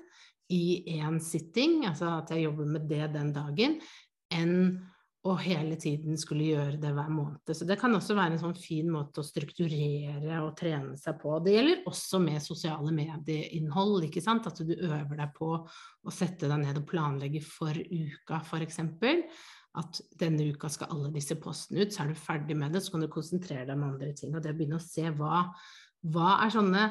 i 0.51 0.97
én 0.99 1.17
sitting, 1.23 1.85
altså 1.87 2.17
at 2.19 2.33
jeg 2.35 2.49
jobber 2.49 2.67
med 2.69 2.89
det 2.89 3.05
den 3.15 3.31
dagen, 3.33 3.79
enn 4.35 4.57
å 5.21 5.35
hele 5.37 5.75
tiden 5.77 6.17
skulle 6.17 6.47
gjøre 6.47 6.79
det 6.81 6.91
hver 6.97 7.09
måned. 7.13 7.51
Så 7.53 7.65
det 7.69 7.77
kan 7.79 7.93
også 7.93 8.15
være 8.17 8.35
en 8.35 8.41
sånn 8.41 8.57
fin 8.57 8.87
måte 8.89 9.21
å 9.21 9.25
strukturere 9.25 10.39
og 10.41 10.55
trene 10.57 10.97
seg 10.97 11.19
på. 11.21 11.35
Det 11.45 11.53
gjelder 11.53 11.83
også 11.91 12.21
med 12.23 12.41
sosiale 12.41 12.93
medieinnhold, 12.95 14.07
ikke 14.07 14.23
sant. 14.25 14.49
At 14.49 14.63
du 14.65 14.73
øver 14.73 15.19
deg 15.19 15.35
på 15.37 15.51
å 15.61 16.13
sette 16.13 16.49
deg 16.49 16.63
ned 16.63 16.81
og 16.81 16.87
planlegge 16.89 17.43
for 17.45 17.77
uka, 17.77 18.41
f.eks 18.41 18.81
at 19.79 20.01
denne 20.19 20.49
uka 20.51 20.67
skal 20.71 20.91
alle 20.91 21.13
disse 21.13 21.37
postene 21.39 21.85
ut, 21.85 21.93
så 21.93 22.03
er 22.03 22.11
du 22.11 22.19
ferdig 22.19 22.57
med 22.59 22.75
det, 22.75 22.81
så 22.83 22.95
kan 22.95 23.05
du 23.05 23.11
konsentrere 23.11 23.63
deg 23.69 23.77
om 23.77 23.87
andre 23.87 24.11
ting. 24.17 24.33
Og 24.35 24.43
det 24.43 24.51
å 24.51 24.57
begynne 24.57 24.79
å 24.81 24.83
se 24.83 25.05
hva, 25.15 25.45
hva 26.11 26.33
er 26.43 26.53
sånne 26.53 26.85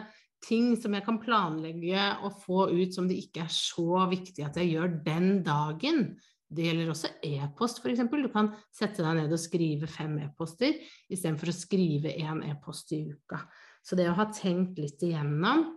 ting 0.45 0.73
som 0.81 0.95
jeg 0.97 1.05
kan 1.05 1.21
planlegge 1.21 2.05
og 2.25 2.39
få 2.41 2.67
ut 2.73 2.97
som 2.97 3.09
det 3.09 3.19
ikke 3.21 3.45
er 3.45 3.53
så 3.53 4.07
viktig 4.11 4.47
at 4.47 4.57
jeg 4.61 4.73
gjør 4.73 4.95
den 5.05 5.43
dagen. 5.45 6.07
Det 6.51 6.65
gjelder 6.67 6.89
også 6.91 7.13
e-post, 7.27 7.83
f.eks. 7.83 8.07
Du 8.11 8.31
kan 8.33 8.51
sette 8.75 9.05
deg 9.05 9.21
ned 9.21 9.35
og 9.37 9.43
skrive 9.43 9.91
fem 9.91 10.17
e-poster 10.25 10.81
istedenfor 11.13 11.53
å 11.53 11.55
skrive 11.55 12.17
én 12.17 12.41
e-post 12.49 12.97
i 12.97 13.05
uka. 13.13 13.45
Så 13.85 13.97
det 13.97 14.09
å 14.11 14.17
ha 14.19 14.27
tenkt 14.35 14.81
litt 14.81 15.05
igjennom 15.05 15.69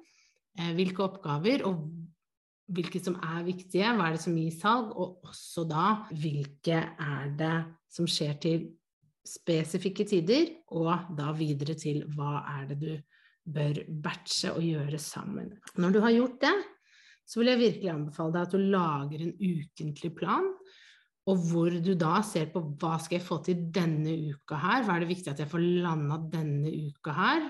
eh, 0.57 0.71
hvilke 0.75 1.05
oppgaver 1.05 1.67
og 1.67 1.83
hvilke 2.71 3.01
som 3.03 3.17
er 3.19 3.43
viktige, 3.45 3.89
hva 3.95 4.07
er 4.07 4.15
det 4.15 4.23
som 4.23 4.37
gir 4.37 4.53
salg, 4.55 4.93
og 4.95 5.25
også 5.27 5.65
da 5.67 5.87
hvilke 6.15 6.79
er 6.79 7.33
det 7.39 7.57
som 7.91 8.07
skjer 8.09 8.37
til 8.43 8.69
spesifikke 9.27 10.05
tider, 10.07 10.49
og 10.75 11.11
da 11.17 11.31
videre 11.35 11.75
til 11.79 12.03
hva 12.15 12.43
er 12.57 12.69
det 12.71 12.79
du 12.81 12.93
bør 13.53 13.81
batche 14.03 14.53
og 14.55 14.63
gjøre 14.63 14.99
sammen. 14.99 15.51
Når 15.75 15.95
du 15.95 15.99
har 16.03 16.15
gjort 16.15 16.39
det, 16.43 16.55
så 17.27 17.39
vil 17.39 17.53
jeg 17.53 17.61
virkelig 17.61 17.91
anbefale 17.91 18.35
deg 18.35 18.47
at 18.47 18.55
du 18.55 18.71
lager 18.73 19.23
en 19.23 19.35
ukentlig 19.39 20.11
plan, 20.15 20.49
og 21.31 21.43
hvor 21.47 21.71
du 21.79 21.93
da 21.95 22.17
ser 22.27 22.49
på 22.51 22.61
hva 22.81 22.97
skal 22.99 23.17
jeg 23.17 23.25
få 23.25 23.37
til 23.45 23.67
denne 23.75 24.15
uka 24.33 24.57
her, 24.59 24.83
hva 24.83 24.97
er 24.97 25.03
det 25.03 25.13
viktig 25.13 25.31
at 25.31 25.39
jeg 25.39 25.51
får 25.51 25.63
landa 25.85 26.17
denne 26.33 26.71
uka 26.89 27.15
her 27.15 27.45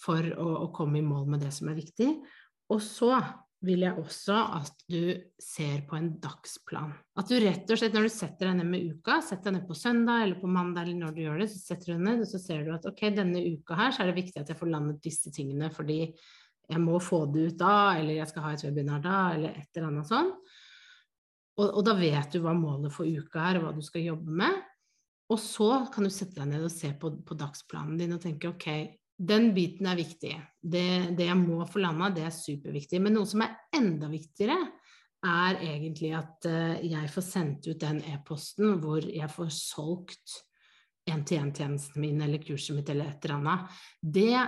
for 0.00 0.24
å, 0.32 0.46
å 0.64 0.70
komme 0.76 1.00
i 1.00 1.04
mål 1.04 1.28
med 1.34 1.44
det 1.44 1.52
som 1.52 1.68
er 1.68 1.76
viktig. 1.76 2.08
Og 2.72 2.80
så 2.84 3.12
vil 3.64 3.82
jeg 3.86 3.96
også 3.98 4.36
at 4.58 4.82
du 4.92 5.16
ser 5.40 5.80
på 5.88 5.96
en 5.96 6.10
dagsplan. 6.22 6.92
At 7.16 7.30
du 7.30 7.38
rett 7.40 7.70
og 7.72 7.80
slett, 7.80 7.94
når 7.96 8.06
du 8.06 8.12
setter 8.12 8.50
deg 8.50 8.58
ned 8.58 8.68
med 8.68 8.90
uka, 8.92 9.18
setter 9.24 9.48
deg 9.48 9.56
ned 9.56 9.68
på 9.68 9.78
søndag 9.78 10.24
eller 10.26 10.40
på 10.42 10.50
mandag 10.52 10.84
eller 10.84 10.98
når 11.00 11.14
du 11.16 11.22
gjør 11.24 11.40
det, 11.40 11.48
så 11.52 11.62
setter 11.62 11.88
du 11.88 11.94
deg 11.94 12.04
ned 12.04 12.24
og 12.26 12.30
så 12.30 12.42
ser 12.42 12.66
du 12.66 12.74
at 12.74 12.86
ok, 12.90 13.02
denne 13.16 13.42
uka 13.56 13.78
her 13.80 13.94
så 13.94 14.04
er 14.04 14.12
det 14.12 14.18
viktig 14.20 14.42
at 14.42 14.52
jeg 14.52 14.60
får 14.60 14.72
landet 14.74 15.00
disse 15.04 15.32
tingene 15.34 15.72
fordi 15.72 15.98
jeg 16.66 16.82
må 16.82 17.00
få 17.02 17.24
det 17.30 17.48
ut 17.48 17.58
da, 17.60 17.74
eller 17.96 18.18
jeg 18.18 18.30
skal 18.30 18.44
ha 18.44 18.54
et 18.54 18.64
webinar 18.66 19.02
da, 19.04 19.18
eller 19.36 19.54
et 19.54 19.68
eller 19.78 19.88
annet 19.92 20.08
sånn. 20.10 20.32
Og, 21.56 21.66
og 21.66 21.82
da 21.86 21.94
vet 21.96 22.34
du 22.34 22.40
hva 22.44 22.52
målet 22.58 22.92
for 22.92 23.08
uka 23.08 23.44
er, 23.50 23.60
og 23.60 23.68
hva 23.68 23.74
du 23.76 23.84
skal 23.86 24.04
jobbe 24.04 24.34
med. 24.42 24.64
Og 25.32 25.38
så 25.42 25.70
kan 25.94 26.06
du 26.06 26.12
sette 26.12 26.38
deg 26.38 26.50
ned 26.50 26.66
og 26.66 26.74
se 26.74 26.90
på, 26.98 27.12
på 27.26 27.38
dagsplanen 27.38 27.96
din 27.98 28.14
og 28.14 28.22
tenke 28.22 28.50
ok, 28.50 28.68
den 29.16 29.52
biten 29.56 29.88
er 29.88 29.96
viktig. 29.98 30.34
Det, 30.60 30.88
det 31.16 31.28
jeg 31.30 31.38
må 31.40 31.64
få 31.68 31.80
landa, 31.80 32.10
det 32.12 32.26
er 32.26 32.34
superviktig. 32.34 33.00
Men 33.02 33.16
noe 33.16 33.28
som 33.28 33.44
er 33.44 33.54
enda 33.76 34.10
viktigere, 34.12 34.58
er 35.26 35.56
egentlig 35.64 36.12
at 36.14 36.46
uh, 36.46 36.76
jeg 36.84 37.08
får 37.10 37.24
sendt 37.24 37.66
ut 37.70 37.80
den 37.80 38.02
e-posten 38.12 38.76
hvor 38.82 39.02
jeg 39.02 39.26
får 39.32 39.48
solgt 39.54 40.36
én-til-én-tjenesten 41.08 42.02
min 42.02 42.20
eller 42.22 42.42
kurset 42.42 42.76
mitt 42.76 42.92
eller 42.92 43.10
et 43.10 43.24
eller 43.24 43.38
annet. 43.38 43.80
Det 44.02 44.44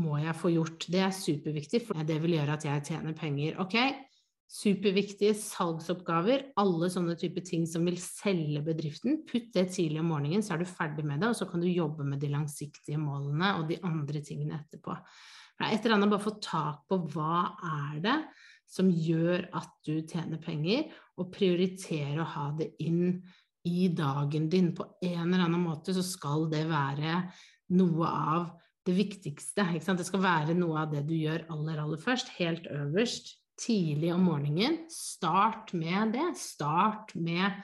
må 0.00 0.20
jeg 0.20 0.36
få 0.38 0.52
gjort. 0.54 0.86
Det 0.90 1.02
er 1.02 1.14
superviktig, 1.14 1.82
for 1.86 2.06
det 2.06 2.20
vil 2.22 2.36
gjøre 2.36 2.56
at 2.58 2.66
jeg 2.66 2.86
tjener 2.92 3.16
penger. 3.16 3.58
Ok, 3.62 3.76
superviktige 4.50 5.36
salgsoppgaver, 5.38 6.48
alle 6.58 6.88
sånne 6.90 7.14
typer 7.18 7.44
ting 7.46 7.66
som 7.70 7.84
vil 7.86 7.98
selge 8.02 8.62
bedriften. 8.66 9.20
Putt 9.28 9.52
det 9.54 9.68
tidlig 9.76 10.00
om 10.02 10.10
morgenen, 10.10 10.42
så 10.42 10.56
er 10.56 10.62
du 10.62 10.70
ferdig 10.70 11.04
med 11.06 11.22
det, 11.22 11.30
og 11.30 11.38
så 11.38 11.46
kan 11.46 11.62
du 11.62 11.68
jobbe 11.70 12.06
med 12.06 12.18
de 12.22 12.32
langsiktige 12.32 12.98
målene 12.98 13.52
og 13.60 13.68
de 13.70 13.78
andre 13.86 14.22
tingene 14.26 14.58
etterpå. 14.58 14.96
Et 15.60 15.84
eller 15.84 15.98
annet 15.98 16.10
bare 16.10 16.24
få 16.24 16.34
tak 16.42 16.82
på 16.90 16.98
hva 17.12 17.44
er 17.68 18.00
det 18.02 18.16
som 18.70 18.90
gjør 18.90 19.46
at 19.58 19.70
du 19.86 20.00
tjener 20.08 20.40
penger, 20.42 20.88
og 21.20 21.30
prioritere 21.34 22.22
å 22.22 22.30
ha 22.34 22.48
det 22.58 22.72
inn 22.82 23.20
i 23.68 23.90
dagen 23.94 24.48
din. 24.50 24.72
På 24.74 24.88
en 24.98 25.28
eller 25.28 25.44
annen 25.46 25.62
måte 25.62 25.94
så 25.94 26.02
skal 26.06 26.48
det 26.50 26.64
være 26.70 27.20
noe 27.76 28.10
av 28.34 28.48
det 28.86 28.96
viktigste. 28.96 29.66
Det 29.78 30.06
skal 30.08 30.24
være 30.24 30.58
noe 30.58 30.86
av 30.86 30.94
det 30.94 31.04
du 31.06 31.14
gjør 31.18 31.44
aller, 31.52 31.82
aller 31.82 32.02
først, 32.02 32.32
helt 32.40 32.66
øverst 32.72 33.36
tidlig 33.60 34.14
om 34.14 34.24
morgenen. 34.30 34.82
Start 34.92 35.74
med 35.76 36.14
det. 36.16 36.30
Start 36.40 37.14
med 37.18 37.60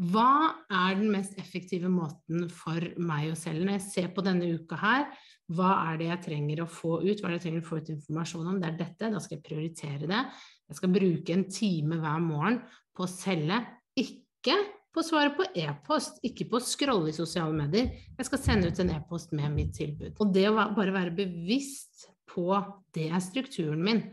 hva 0.00 0.54
er 0.72 0.94
den 0.96 1.10
mest 1.12 1.34
effektive 1.40 1.90
måten 1.92 2.46
for 2.56 2.80
meg 2.96 3.34
å 3.34 3.36
selge? 3.36 3.66
Når 3.66 3.76
jeg 3.76 3.84
ser 3.84 4.08
på 4.16 4.24
denne 4.24 4.48
uka 4.56 4.78
her, 4.80 5.04
hva 5.52 5.74
er 5.90 5.98
det 6.00 6.06
jeg 6.08 6.24
trenger 6.24 6.62
å 6.62 6.70
få 6.70 6.94
ut? 7.02 7.20
Hva 7.20 7.28
er 7.28 7.34
det 7.34 7.40
jeg 7.40 7.46
trenger 7.48 7.64
å 7.66 7.68
få 7.68 7.80
ut 7.82 7.90
informasjon 7.92 8.48
om? 8.48 8.60
Det 8.62 8.70
er 8.70 8.78
dette. 8.78 9.10
Da 9.12 9.20
skal 9.20 9.36
jeg 9.36 9.44
prioritere 9.44 10.08
det. 10.08 10.22
Jeg 10.70 10.78
skal 10.78 10.94
bruke 10.94 11.36
en 11.36 11.44
time 11.52 12.00
hver 12.00 12.22
morgen 12.24 12.60
på 12.96 13.04
å 13.04 13.10
selge. 13.12 13.60
Ikke 14.00 14.56
på 14.90 15.02
å 15.02 15.06
svare 15.06 15.34
på 15.36 15.44
e-post, 15.58 16.22
ikke 16.26 16.48
på 16.48 16.58
å 16.58 16.64
scrolle 16.64 17.12
i 17.12 17.18
sosiale 17.18 17.54
medier. 17.54 17.92
Jeg 18.16 18.30
skal 18.30 18.40
sende 18.42 18.70
ut 18.72 18.80
en 18.80 18.94
e-post 18.96 19.36
med 19.36 19.52
mitt 19.52 19.76
tilbud. 19.76 20.16
Og 20.16 20.32
det 20.32 20.48
å 20.48 20.56
bare 20.56 20.96
være 20.96 21.14
bevisst 21.18 22.08
på 22.30 22.54
det 22.94 23.10
er 23.10 23.22
strukturen 23.22 23.84
min 23.84 24.04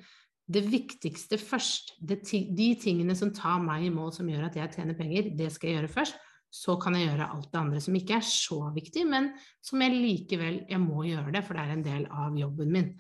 det 0.48 0.63
viktigste 0.72 1.39
først. 1.42 1.98
Det, 2.00 2.22
de 2.27 2.70
tingene 2.80 3.16
som 3.20 3.34
tar 3.36 3.60
meg 3.63 3.88
i 3.88 3.94
mål, 3.94 4.13
som 4.16 4.30
gjør 4.32 4.48
at 4.48 4.58
jeg 4.60 4.74
tjener 4.77 4.98
penger, 4.98 5.32
det 5.38 5.51
skal 5.54 5.70
jeg 5.70 5.80
gjøre 5.80 5.94
først. 5.94 6.20
Så 6.58 6.77
kan 6.80 6.96
jeg 6.96 7.10
gjøre 7.10 7.27
alt 7.36 7.50
det 7.51 7.60
andre 7.60 7.82
som 7.84 7.96
ikke 8.00 8.16
er 8.18 8.24
så 8.24 8.62
viktig, 8.75 9.04
men 9.10 9.34
som 9.63 9.82
jeg 9.84 9.98
likevel 9.98 10.62
jeg 10.70 10.80
må 10.80 11.04
gjøre 11.10 11.34
det, 11.36 11.44
for 11.44 11.58
det 11.58 11.66
er 11.66 11.74
en 11.74 11.84
del 11.86 12.06
av 12.08 12.38
jobben 12.39 12.72
min. 12.72 12.94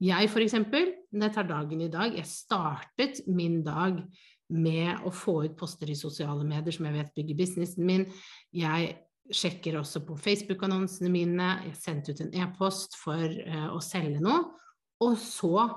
Jeg 0.00 0.30
eksempel, 0.32 0.94
når 1.12 1.28
jeg 1.28 1.34
tar 1.36 1.48
dagen 1.48 1.84
i 1.84 1.92
dag, 1.92 2.16
jeg 2.16 2.26
startet 2.26 3.20
min 3.28 3.60
dag 3.62 4.00
med 4.50 5.04
å 5.06 5.12
få 5.14 5.44
ut 5.44 5.56
poster 5.58 5.92
i 5.92 5.98
sosiale 5.98 6.42
medier 6.46 6.74
som 6.74 6.88
jeg 6.88 6.96
vet 6.96 7.14
bygger 7.14 7.38
businessen 7.38 7.86
min. 7.86 8.06
Jeg 8.56 8.94
sjekker 9.30 9.76
også 9.78 10.02
på 10.08 10.16
Facebook-annonsene 10.18 11.12
mine, 11.12 11.50
jeg 11.68 11.78
sendte 11.78 12.14
ut 12.14 12.22
en 12.24 12.32
e-post 12.42 12.96
for 12.98 13.22
uh, 13.22 13.68
å 13.76 13.78
selge 13.84 14.22
noe. 14.24 14.40
Og 15.04 15.14
så 15.20 15.68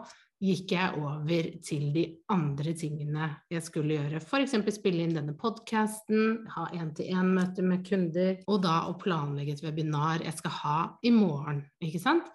gikk 0.44 0.74
jeg 0.76 1.00
over 1.00 1.50
til 1.64 1.88
de 1.96 2.04
andre 2.34 2.74
tingene 2.76 3.30
jeg 3.52 3.64
skulle 3.64 3.96
gjøre. 3.96 4.20
F.eks. 4.20 4.56
spille 4.76 5.06
inn 5.06 5.16
denne 5.16 5.36
podkasten, 5.40 6.44
ha 6.56 6.68
én-til-én-møter 6.76 7.68
med 7.68 7.86
kunder, 7.88 8.42
og 8.52 8.64
da 8.66 8.82
å 8.90 8.98
planlegge 9.00 9.56
et 9.56 9.64
webinar 9.64 10.26
jeg 10.26 10.36
skal 10.42 10.56
ha 10.60 10.80
i 11.06 11.14
morgen. 11.16 11.64
ikke 11.84 12.02
sant? 12.04 12.28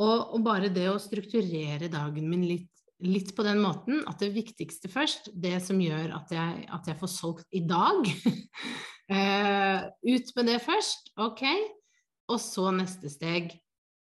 Og, 0.00 0.34
og 0.34 0.40
bare 0.42 0.72
det 0.74 0.88
å 0.90 0.98
strukturere 0.98 1.90
dagen 1.92 2.26
min 2.30 2.42
litt, 2.48 2.70
litt, 3.06 3.30
på 3.36 3.46
den 3.46 3.60
måten 3.62 4.02
at 4.10 4.18
det 4.22 4.32
viktigste 4.34 4.90
først, 4.90 5.30
det 5.30 5.60
som 5.62 5.78
gjør 5.82 6.16
at 6.18 6.34
jeg, 6.34 6.66
at 6.74 6.90
jeg 6.90 6.98
får 6.98 7.12
solgt 7.12 7.46
i 7.54 7.62
dag 7.68 8.02
uh, 9.12 9.80
Ut 10.14 10.34
med 10.38 10.50
det 10.50 10.58
først, 10.64 11.14
ok? 11.22 11.44
Og 12.32 12.40
så 12.42 12.70
neste 12.74 13.12
steg 13.12 13.52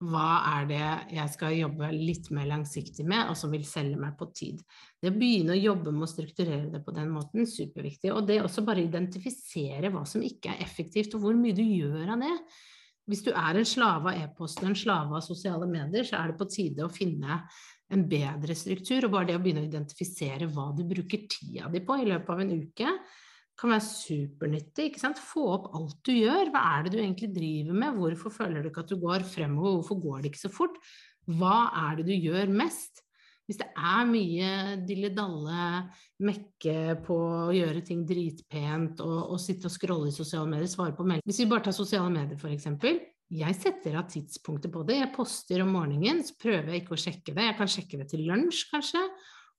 hva 0.01 0.29
er 0.55 0.69
det 0.71 0.85
jeg 1.13 1.33
skal 1.35 1.59
jobbe 1.59 1.91
litt 1.93 2.31
mer 2.33 2.47
langsiktig 2.49 3.05
med, 3.05 3.29
og 3.29 3.37
som 3.37 3.53
vil 3.53 3.67
selge 3.69 3.99
meg 4.01 4.15
på 4.17 4.31
tid. 4.33 4.63
Det 4.97 5.13
å 5.13 5.17
begynne 5.17 5.53
å 5.53 5.61
jobbe 5.61 5.93
med 5.93 6.07
å 6.07 6.11
strukturere 6.11 6.71
det 6.73 6.81
på 6.87 6.95
den 6.97 7.11
måten, 7.13 7.49
superviktig. 7.49 8.13
Og 8.15 8.25
det 8.29 8.39
også 8.41 8.65
bare 8.65 8.87
identifisere 8.87 9.93
hva 9.93 10.07
som 10.09 10.25
ikke 10.25 10.55
er 10.55 10.65
effektivt, 10.65 11.17
og 11.17 11.27
hvor 11.27 11.37
mye 11.37 11.57
du 11.57 11.65
gjør 11.67 12.15
av 12.17 12.25
det. 12.25 12.33
Hvis 13.11 13.25
du 13.27 13.31
er 13.35 13.59
en 13.59 13.69
slave 13.69 14.15
av 14.15 14.25
e-posten, 14.25 14.71
en 14.71 14.79
slave 14.79 15.19
av 15.19 15.25
sosiale 15.27 15.69
medier, 15.69 16.07
så 16.09 16.21
er 16.21 16.31
det 16.31 16.41
på 16.41 16.49
tide 16.49 16.87
å 16.87 16.93
finne 16.93 17.43
en 17.91 18.05
bedre 18.09 18.57
struktur. 18.57 19.05
Og 19.05 19.13
bare 19.13 19.33
det 19.33 19.37
å 19.37 19.43
begynne 19.43 19.67
å 19.67 19.69
identifisere 19.69 20.49
hva 20.49 20.71
du 20.77 20.85
bruker 20.89 21.27
tida 21.29 21.69
di 21.69 21.85
på 21.85 22.01
i 22.01 22.09
løpet 22.09 22.33
av 22.33 22.45
en 22.45 22.55
uke, 22.57 22.95
kan 23.61 23.75
være 23.75 23.85
supernyttig. 23.85 24.89
ikke 24.89 25.03
sant? 25.03 25.21
Få 25.21 25.45
opp 25.55 25.69
alt 25.77 26.01
du 26.07 26.15
gjør. 26.15 26.51
Hva 26.55 26.65
er 26.73 26.87
det 26.87 26.95
du 26.95 26.99
egentlig 27.03 27.31
driver 27.35 27.77
med? 27.83 28.01
Hvorfor 28.01 28.35
føler 28.41 28.63
du 28.63 28.71
ikke 28.71 28.85
at 28.87 28.91
du 28.93 28.99
går 29.03 29.27
fremover? 29.29 29.79
Hvorfor 29.79 30.01
går 30.01 30.19
det 30.21 30.33
ikke 30.33 30.47
så 30.47 30.53
fort? 30.53 30.81
Hva 31.29 31.69
er 31.85 32.01
det 32.01 32.09
du 32.09 32.17
gjør 32.17 32.53
mest? 32.63 33.05
Hvis 33.51 33.59
det 33.59 33.67
er 33.75 34.05
mye 34.07 34.51
dille-dalle, 34.87 35.63
mekke 36.23 36.75
på 37.03 37.17
å 37.19 37.55
gjøre 37.55 37.81
ting 37.83 38.05
dritpent 38.07 39.01
og, 39.03 39.33
og 39.35 39.41
sitte 39.43 39.67
og 39.67 39.75
scrolle 39.75 40.13
i 40.13 40.15
sosiale 40.15 40.47
medier, 40.47 40.71
svare 40.71 40.95
på 40.95 41.03
meldinger 41.03 41.27
Hvis 41.27 41.41
vi 41.43 41.49
bare 41.51 41.67
tar 41.67 41.75
sosiale 41.75 42.13
medier, 42.15 42.39
f.eks. 42.39 42.69
Jeg 43.41 43.57
setter 43.59 43.99
av 43.99 44.07
tidspunktet 44.11 44.71
på 44.75 44.85
det. 44.87 45.01
Jeg 45.01 45.13
poster 45.17 45.65
om 45.65 45.75
morgenen, 45.75 46.23
så 46.27 46.39
prøver 46.39 46.73
jeg 46.73 46.85
ikke 46.85 46.95
å 46.95 47.03
sjekke 47.03 47.35
det. 47.35 47.49
Jeg 47.49 47.59
kan 47.59 47.75
sjekke 47.75 48.01
det 48.01 48.07
til 48.11 48.23
lunsj, 48.31 48.65
kanskje. 48.71 49.03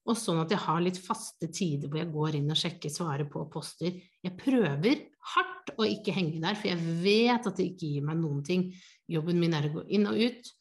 Og 0.10 0.18
sånn 0.18 0.40
at 0.42 0.50
jeg 0.54 0.64
har 0.64 0.82
litt 0.82 0.98
faste 0.98 1.52
tider 1.54 1.90
hvor 1.90 2.02
jeg 2.02 2.10
går 2.14 2.40
inn 2.40 2.50
og 2.50 2.58
sjekker, 2.58 2.90
svarer 2.90 3.28
på 3.30 3.44
poster. 3.54 4.00
Jeg 4.26 4.38
prøver 4.40 5.06
hardt 5.36 5.74
å 5.78 5.86
ikke 5.86 6.16
henge 6.16 6.42
der, 6.42 6.58
for 6.58 6.72
jeg 6.72 6.98
vet 7.04 7.46
at 7.52 7.60
det 7.60 7.68
ikke 7.70 7.92
gir 7.94 8.08
meg 8.08 8.18
noen 8.22 8.42
ting. 8.46 8.66
Jobben 9.12 9.38
min 9.42 9.54
er 9.58 9.70
å 9.70 9.76
gå 9.78 9.86
inn 9.94 10.10
og 10.10 10.18
ut. 10.18 10.52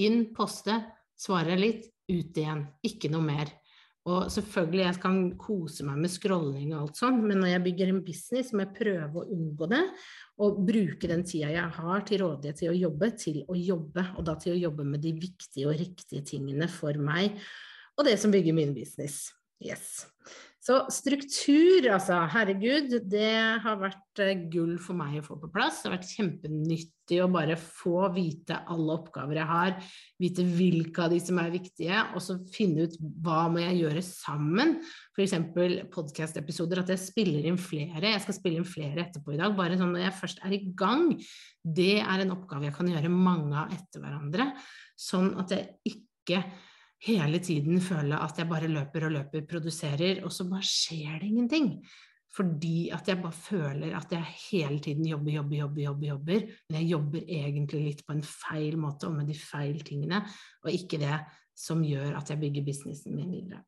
Inn, 0.00 0.22
poste, 0.36 0.80
svare 1.20 1.58
litt, 1.60 1.90
ut 2.08 2.40
igjen. 2.40 2.64
Ikke 2.88 3.12
noe 3.12 3.26
mer. 3.26 3.52
Og 4.08 4.30
selvfølgelig, 4.32 4.84
jeg 4.86 5.00
kan 5.02 5.16
kose 5.36 5.84
meg 5.84 6.00
med 6.00 6.12
scrolling 6.14 6.70
og 6.72 6.78
alt 6.80 7.00
sånt, 7.02 7.20
men 7.28 7.42
når 7.42 7.50
jeg 7.50 7.64
bygger 7.66 7.90
en 7.92 8.02
business, 8.06 8.54
må 8.54 8.64
jeg 8.64 8.76
prøve 8.78 9.20
å 9.20 9.28
unngå 9.36 9.68
det. 9.68 9.82
Og 10.40 10.62
bruke 10.64 11.10
den 11.10 11.26
tida 11.28 11.50
jeg 11.52 11.76
har 11.76 12.04
til 12.08 12.22
rådighet 12.24 12.62
til 12.62 12.72
å 12.72 12.78
jobbe, 12.78 13.10
til 13.20 13.42
å 13.44 13.58
jobbe. 13.58 14.06
Og 14.16 14.24
da 14.24 14.38
til 14.40 14.54
å 14.54 14.60
jobbe 14.62 14.86
med 14.88 15.04
de 15.04 15.12
viktige 15.18 15.68
og 15.68 15.76
riktige 15.76 16.24
tingene 16.24 16.70
for 16.72 16.96
meg 16.96 17.36
og 17.98 18.06
det 18.06 18.14
som 18.22 18.32
bygger 18.34 18.54
min 18.56 18.74
business. 18.76 19.26
Yes. 19.58 20.06
Så 20.68 20.82
struktur, 20.92 21.86
altså, 21.94 22.18
herregud, 22.28 22.92
det 23.08 23.30
har 23.62 23.78
vært 23.80 24.20
eh, 24.20 24.42
gull 24.52 24.74
for 24.82 24.98
meg 24.98 25.14
å 25.16 25.24
få 25.24 25.38
på 25.40 25.48
plass. 25.54 25.78
Det 25.80 25.88
har 25.88 25.94
vært 25.94 26.10
kjempenyttig 26.12 27.20
å 27.24 27.28
bare 27.32 27.56
få 27.56 28.10
vite 28.12 28.58
alle 28.68 28.98
oppgaver 28.98 29.40
jeg 29.40 29.48
har, 29.48 29.72
vite 30.20 30.44
hvilke 30.44 31.06
av 31.06 31.14
de 31.14 31.22
som 31.24 31.40
er 31.40 31.54
viktige, 31.54 32.02
og 32.12 32.20
så 32.20 32.36
finne 32.52 32.84
ut 32.84 32.98
hva 33.24 33.46
må 33.48 33.62
jeg 33.64 33.80
gjøre 33.80 34.04
sammen. 34.04 34.76
F.eks. 35.16 35.38
podkast-episoder, 35.94 36.84
at 36.84 36.92
jeg 36.92 37.06
spiller 37.06 37.48
inn 37.48 37.56
flere. 37.56 38.04
Jeg 38.12 38.26
skal 38.26 38.36
spille 38.36 38.60
inn 38.60 38.68
flere 38.68 39.06
etterpå 39.06 39.38
i 39.38 39.40
dag. 39.40 39.56
Bare 39.56 39.80
sånn 39.80 39.96
når 39.96 40.04
jeg 40.04 40.20
først 40.20 40.44
er 40.44 40.58
i 40.58 40.62
gang. 40.76 41.14
Det 41.64 41.94
er 42.02 42.26
en 42.26 42.36
oppgave 42.36 42.68
jeg 42.68 42.76
kan 42.76 42.92
gjøre 42.92 43.14
mange 43.14 43.56
av 43.64 43.72
etter 43.78 44.04
hverandre, 44.04 44.52
sånn 45.00 45.32
at 45.40 45.56
jeg 45.56 45.96
ikke 45.96 46.44
hele 47.06 47.38
tiden 47.44 47.80
føle 47.80 48.18
at 48.18 48.38
jeg 48.38 48.48
bare 48.50 48.70
løper 48.70 49.06
og 49.06 49.14
løper, 49.14 49.46
produserer, 49.48 50.22
og 50.24 50.32
så 50.34 50.48
bare 50.50 50.66
skjer 50.66 51.18
det 51.20 51.30
ingenting. 51.30 51.72
Fordi 52.36 52.90
at 52.92 53.08
jeg 53.08 53.22
bare 53.22 53.34
føler 53.34 53.94
at 53.96 54.12
jeg 54.12 54.34
hele 54.50 54.78
tiden 54.84 55.06
jobber, 55.08 55.32
jobber, 55.32 55.56
jobber, 55.56 55.82
jobber, 55.82 56.06
jobber. 56.08 56.44
Men 56.68 56.80
jeg 56.80 56.90
jobber 56.90 57.24
egentlig 57.24 57.82
litt 57.86 58.04
på 58.06 58.14
en 58.14 58.22
feil 58.26 58.76
måte 58.78 59.08
og 59.08 59.16
med 59.16 59.30
de 59.30 59.38
feil 59.38 59.80
tingene, 59.86 60.22
og 60.64 60.70
ikke 60.74 61.00
det 61.00 61.16
som 61.58 61.82
gjør 61.82 62.18
at 62.18 62.30
jeg 62.30 62.40
bygger 62.42 62.66
businessen 62.68 63.16
min 63.16 63.32
videre. 63.32 63.64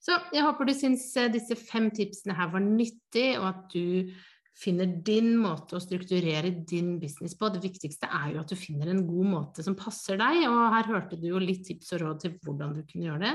Så 0.00 0.16
jeg 0.32 0.46
håper 0.46 0.64
du 0.64 0.72
syns 0.72 1.10
eh, 1.20 1.28
disse 1.32 1.56
fem 1.58 1.90
tipsene 1.92 2.36
her 2.38 2.48
var 2.54 2.62
nyttig, 2.64 3.34
og 3.40 3.50
at 3.50 3.66
du 3.74 4.08
finner 4.56 4.88
din 5.06 5.32
måte 5.40 5.76
å 5.76 5.82
strukturere 5.82 6.50
din 6.68 6.96
business 7.00 7.36
på. 7.38 7.48
Det 7.52 7.62
viktigste 7.62 8.10
er 8.10 8.34
jo 8.34 8.42
at 8.42 8.50
du 8.50 8.58
finner 8.58 8.90
en 8.92 9.04
god 9.08 9.30
måte 9.30 9.64
som 9.64 9.78
passer 9.78 10.20
deg, 10.20 10.44
og 10.50 10.74
her 10.76 10.90
hørte 10.90 11.18
du 11.20 11.30
jo 11.30 11.42
litt 11.42 11.64
tips 11.68 11.94
og 11.96 12.04
råd 12.04 12.22
til 12.24 12.36
hvordan 12.44 12.76
du 12.76 12.84
kunne 12.84 13.08
gjøre 13.08 13.24
det. 13.24 13.34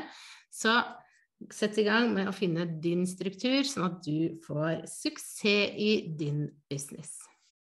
Så 0.54 0.76
sett 1.52 1.78
i 1.82 1.88
gang 1.88 2.14
med 2.16 2.30
å 2.30 2.36
finne 2.36 2.68
din 2.82 3.06
struktur, 3.10 3.64
sånn 3.68 3.90
at 3.90 4.02
du 4.06 4.38
får 4.46 4.86
suksess 4.90 5.74
i 5.76 5.92
din 6.18 6.46
business. 6.72 7.25